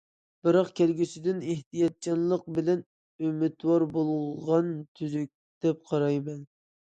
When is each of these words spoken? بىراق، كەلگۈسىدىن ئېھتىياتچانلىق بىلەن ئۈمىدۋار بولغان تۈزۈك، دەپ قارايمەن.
بىراق، 0.45 0.69
كەلگۈسىدىن 0.77 1.43
ئېھتىياتچانلىق 1.51 2.47
بىلەن 2.55 2.81
ئۈمىدۋار 3.27 3.85
بولغان 3.93 4.73
تۈزۈك، 5.01 5.31
دەپ 5.67 5.85
قارايمەن. 5.93 6.43